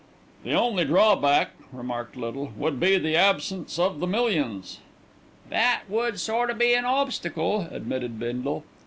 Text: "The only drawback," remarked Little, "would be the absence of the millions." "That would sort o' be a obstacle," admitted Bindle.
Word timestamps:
"The 0.43 0.53
only 0.53 0.83
drawback," 0.83 1.51
remarked 1.71 2.15
Little, 2.15 2.51
"would 2.57 2.79
be 2.79 2.97
the 2.97 3.15
absence 3.15 3.77
of 3.77 3.99
the 3.99 4.07
millions." 4.07 4.79
"That 5.51 5.83
would 5.87 6.19
sort 6.19 6.49
o' 6.49 6.55
be 6.55 6.73
a 6.73 6.81
obstacle," 6.81 7.67
admitted 7.69 8.17
Bindle. 8.17 8.63